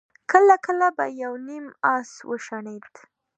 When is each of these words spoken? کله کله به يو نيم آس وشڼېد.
کله 0.31 0.55
کله 0.65 0.87
به 0.97 1.05
يو 1.21 1.33
نيم 1.47 1.65
آس 1.95 2.09
وشڼېد. 2.29 2.93